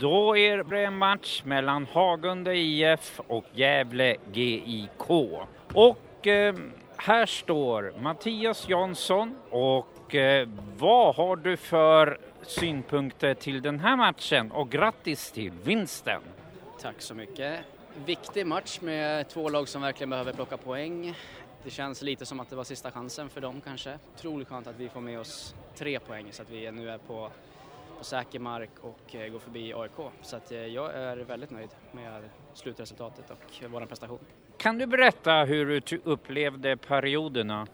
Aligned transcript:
Då 0.00 0.36
är 0.36 0.64
det 0.64 0.84
en 0.84 0.98
match 0.98 1.42
mellan 1.44 1.86
Hagunde 1.92 2.56
IF 2.56 3.20
och 3.26 3.44
Gävle 3.52 4.16
GIK. 4.32 5.10
Och 5.74 6.26
eh, 6.26 6.54
här 6.96 7.26
står 7.26 7.94
Mattias 8.00 8.68
Jansson 8.68 9.36
och 9.50 10.14
eh, 10.14 10.48
vad 10.78 11.14
har 11.14 11.36
du 11.36 11.56
för 11.56 12.18
synpunkter 12.42 13.34
till 13.34 13.62
den 13.62 13.80
här 13.80 13.96
matchen 13.96 14.52
och 14.52 14.70
grattis 14.70 15.32
till 15.32 15.52
vinsten. 15.64 16.22
Tack 16.80 17.00
så 17.00 17.14
mycket. 17.14 17.60
Viktig 18.04 18.46
match 18.46 18.80
med 18.80 19.28
två 19.28 19.48
lag 19.48 19.68
som 19.68 19.82
verkligen 19.82 20.10
behöver 20.10 20.32
plocka 20.32 20.56
poäng. 20.56 21.14
Det 21.64 21.70
känns 21.70 22.02
lite 22.02 22.26
som 22.26 22.40
att 22.40 22.50
det 22.50 22.56
var 22.56 22.64
sista 22.64 22.90
chansen 22.90 23.28
för 23.28 23.40
dem 23.40 23.60
kanske. 23.64 23.98
Otroligt 24.14 24.48
skönt 24.48 24.66
att 24.66 24.76
vi 24.78 24.88
får 24.88 25.00
med 25.00 25.20
oss 25.20 25.54
tre 25.74 25.98
poäng 26.00 26.26
så 26.30 26.42
att 26.42 26.50
vi 26.50 26.70
nu 26.70 26.90
är 26.90 26.98
på, 26.98 27.30
på 28.00 28.04
säker 28.04 28.38
mark 28.38 28.70
och 28.80 29.14
eh, 29.14 29.32
går 29.32 29.38
förbi 29.38 29.74
AIK. 29.74 30.12
Så 30.22 30.36
att 30.36 30.52
eh, 30.52 30.58
jag 30.58 30.94
är 30.94 31.16
väldigt 31.16 31.50
nöjd 31.50 31.68
med 31.92 32.22
slutresultatet 32.54 33.30
och 33.30 33.70
vår 33.70 33.86
prestation. 33.86 34.18
Kan 34.56 34.78
du 34.78 34.86
berätta 34.86 35.32
hur 35.32 35.80
du 35.86 36.00
upplevde 36.04 36.76
perioderna? 36.76 37.66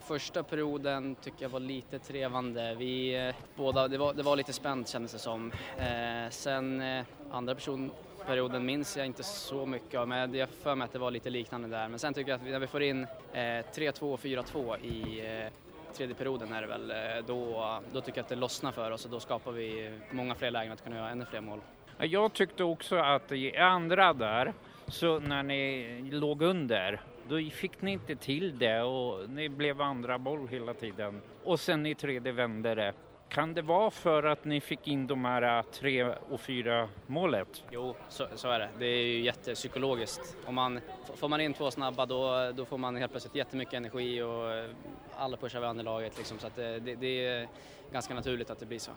Första 0.00 0.42
perioden 0.42 1.14
tycker 1.14 1.42
jag 1.42 1.48
var 1.48 1.60
lite 1.60 1.98
trevande. 1.98 2.74
Vi 2.78 3.26
eh, 3.28 3.34
båda, 3.56 3.88
det 3.88 3.98
var, 3.98 4.14
det 4.14 4.22
var 4.22 4.36
lite 4.36 4.52
spänt 4.52 4.88
kändes 4.88 5.12
det 5.12 5.18
som. 5.18 5.52
Eh, 5.78 6.30
sen 6.30 6.80
eh, 6.80 7.04
andra 7.30 7.54
person, 7.54 7.90
perioden 8.26 8.66
minns 8.66 8.96
jag 8.96 9.06
inte 9.06 9.22
så 9.22 9.66
mycket 9.66 10.00
av, 10.00 10.08
men 10.08 10.34
jag 10.34 10.48
för 10.48 10.74
mig 10.74 10.84
att 10.84 10.92
det 10.92 10.98
var 10.98 11.10
lite 11.10 11.30
liknande 11.30 11.68
där. 11.68 11.88
Men 11.88 11.98
sen 11.98 12.14
tycker 12.14 12.30
jag 12.30 12.40
att 12.40 12.46
när 12.46 12.58
vi 12.58 12.66
får 12.66 12.82
in 12.82 13.06
eh, 13.32 13.38
3-2 13.38 14.00
och 14.00 14.20
4-2 14.20 14.78
i 14.84 15.48
tredje 15.92 16.14
perioden 16.14 16.52
är 16.52 16.60
det 16.60 16.66
väl, 16.66 16.90
eh, 16.90 16.96
då, 17.26 17.64
då 17.92 18.00
tycker 18.00 18.18
jag 18.18 18.22
att 18.22 18.28
det 18.28 18.36
lossnar 18.36 18.72
för 18.72 18.90
oss 18.90 19.04
och 19.04 19.10
då 19.10 19.20
skapar 19.20 19.52
vi 19.52 19.98
många 20.10 20.34
fler 20.34 20.50
lägen 20.50 20.72
att 20.72 20.84
kunna 20.84 20.96
göra 20.96 21.10
ännu 21.10 21.24
fler 21.24 21.40
mål. 21.40 21.60
Jag 21.98 22.32
tyckte 22.32 22.64
också 22.64 22.96
att 22.96 23.32
i 23.32 23.56
andra 23.56 24.12
där, 24.12 24.52
så 24.86 25.18
när 25.18 25.42
ni 25.42 26.10
låg 26.12 26.42
under, 26.42 27.00
då 27.28 27.50
fick 27.50 27.82
ni 27.82 27.92
inte 27.92 28.16
till 28.16 28.58
det 28.58 28.82
och 28.82 29.30
ni 29.30 29.48
blev 29.48 29.80
andra 29.80 30.18
boll 30.18 30.48
hela 30.48 30.74
tiden. 30.74 31.20
Och 31.44 31.60
sen 31.60 31.86
i 31.86 31.94
tredje 31.94 32.32
vände 32.32 32.74
det. 32.74 32.92
Kan 33.32 33.54
det 33.54 33.62
vara 33.62 33.90
för 33.90 34.22
att 34.22 34.44
ni 34.44 34.60
fick 34.60 34.88
in 34.88 35.06
de 35.06 35.24
här 35.24 35.58
äh, 35.58 35.64
tre 35.64 36.04
och 36.04 36.40
fyra 36.40 36.88
målet? 37.06 37.64
Jo, 37.70 37.96
så, 38.08 38.26
så 38.34 38.48
är 38.48 38.58
det. 38.58 38.68
Det 38.78 38.86
är 38.86 39.02
ju 39.02 39.22
jättepsykologiskt. 39.22 40.36
Om 40.46 40.54
man, 40.54 40.80
får 41.16 41.28
man 41.28 41.40
in 41.40 41.54
två 41.54 41.70
snabba 41.70 42.06
då, 42.06 42.52
då 42.54 42.64
får 42.64 42.78
man 42.78 42.96
helt 42.96 43.10
plötsligt 43.12 43.34
jättemycket 43.34 43.74
energi 43.74 44.22
och 44.22 44.52
eh, 44.52 44.70
alla 45.16 45.36
pushar 45.36 45.60
varandra 45.60 45.80
i 45.80 45.84
laget. 45.84 46.18
Liksom, 46.18 46.38
så 46.38 46.48
det, 46.54 46.78
det, 46.78 46.94
det 46.94 47.26
är 47.26 47.48
ganska 47.92 48.14
naturligt 48.14 48.50
att 48.50 48.58
det 48.58 48.66
blir 48.66 48.78
så. 48.78 48.90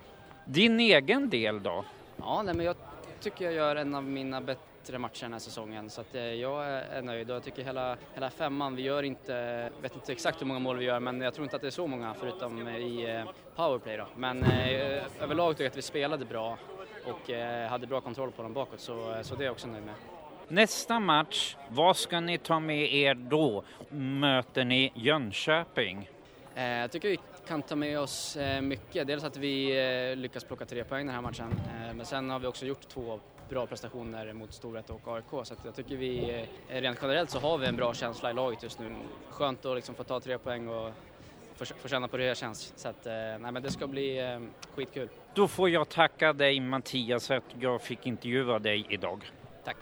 Din 0.46 0.80
egen 0.80 1.30
del 1.30 1.64
då? 1.64 1.86
Ja, 2.18 2.42
nej, 2.46 2.56
men 2.56 2.66
jag 2.66 2.76
tycker 3.20 3.46
jag 3.46 3.54
gör 3.54 3.76
en 3.76 3.96
av 3.96 4.04
mina 4.04 4.42
bättre 4.42 4.75
bättre 4.86 5.00
matcher 5.00 5.22
den 5.22 5.34
här 5.34 5.40
säsongen 5.40 5.90
så 5.90 6.02
att 6.02 6.16
eh, 6.16 6.24
jag 6.24 6.66
är 6.68 7.02
nöjd 7.02 7.30
och 7.30 7.36
jag 7.36 7.44
tycker 7.44 7.64
hela, 7.64 7.98
hela 8.14 8.30
femman, 8.30 8.76
vi 8.76 8.82
gör 8.82 9.04
inte, 9.04 9.70
vet 9.82 9.96
inte 9.96 10.12
exakt 10.12 10.42
hur 10.42 10.46
många 10.46 10.60
mål 10.60 10.78
vi 10.78 10.86
gör 10.86 11.00
men 11.00 11.22
jag 11.22 11.34
tror 11.34 11.44
inte 11.44 11.56
att 11.56 11.62
det 11.62 11.68
är 11.68 11.72
så 11.72 11.88
många 11.88 12.14
förutom 12.14 12.68
i 12.68 13.10
eh, 13.10 13.32
powerplay 13.56 13.98
då. 13.98 14.08
Men 14.16 14.44
eh, 14.44 15.04
överlag 15.22 15.54
tycker 15.54 15.64
jag 15.64 15.72
att 15.72 15.78
vi 15.78 15.82
spelade 15.82 16.26
bra 16.26 16.58
och 17.06 17.30
hade 17.70 17.88
bra 17.88 18.02
kontroll 18.02 18.32
på 18.32 18.44
dem 18.44 18.54
bakåt 18.54 18.80
så, 18.80 19.16
så 19.22 19.36
det 19.36 19.44
är 19.44 19.46
jag 19.46 19.52
också 19.52 19.68
nöjd 19.68 19.84
med. 19.84 19.96
Nästa 20.48 21.00
match, 21.00 21.56
vad 21.70 21.98
ska 21.98 22.20
ni 22.20 22.38
ta 22.38 22.60
med 22.60 22.94
er 22.94 23.14
då? 23.14 23.64
Möter 23.90 24.66
ni 24.66 24.92
Jönköping? 24.96 26.10
Eh, 26.56 26.64
Jag 26.64 26.92
tycker 26.92 27.10
vi 27.10 27.20
kan 27.48 27.62
ta 27.62 27.76
med 27.76 28.00
oss 28.00 28.38
eh, 28.38 28.62
mycket. 28.62 29.08
Dels 29.08 29.24
att 29.24 29.38
vi 29.38 29.80
eh, 30.12 30.16
lyckas 30.16 30.44
plocka 30.44 30.66
tre 30.66 30.84
poäng 30.84 31.06
den 31.06 31.16
här 31.16 31.22
matchen. 31.22 31.56
Men 31.96 32.06
sen 32.06 32.30
har 32.30 32.40
vi 32.40 32.48
också 32.48 32.66
gjort 32.66 32.88
två 32.88 33.20
bra 33.50 33.66
prestationer 33.66 34.34
mot 34.34 34.54
Storvreta 34.54 34.94
och 34.94 35.16
AIK. 35.16 35.46
Så 35.48 35.56
jag 35.66 35.76
tycker 35.76 35.96
vi, 35.96 36.46
rent 36.68 37.00
generellt 37.02 37.30
så 37.30 37.40
har 37.40 37.58
vi 37.58 37.68
en 37.68 37.76
bra 37.76 37.94
känsla 37.94 38.32
i 38.32 38.34
laget 38.34 38.64
just 38.64 38.80
nu. 38.80 38.96
Skönt 39.30 39.66
att 39.66 39.76
liksom 39.76 39.96
få 39.96 40.04
ta 40.04 40.20
tre 40.20 40.38
poäng 40.38 40.68
och 40.68 40.92
få, 41.56 41.88
känna 41.88 42.08
på 42.08 42.18
hur 42.18 42.26
det 42.26 42.38
känns. 42.38 42.74
Så 42.76 42.88
att, 42.90 43.06
nej 43.06 43.52
men 43.52 43.64
det 43.64 43.72
ska 43.72 43.88
bli 43.88 44.40
skitkul. 44.76 45.10
Då 45.34 45.48
får 45.48 45.70
jag 45.70 45.90
tacka 45.90 46.34
dig 46.34 46.60
Mattias 46.60 47.32
att 47.32 47.44
jag 47.60 47.82
fick 47.82 48.06
intervjua 48.08 48.60
dig 48.60 48.86
idag. 48.90 49.32
Tack. 49.64 49.78